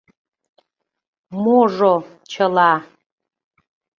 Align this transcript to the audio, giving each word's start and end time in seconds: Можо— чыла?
Можо— 1.43 1.93
чыла? 2.31 2.71